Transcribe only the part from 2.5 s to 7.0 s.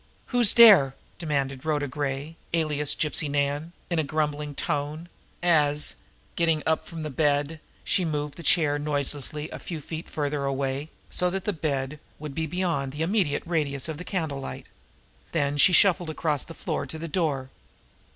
alias Gypsy Nan, in a grumbling tone, as, getting up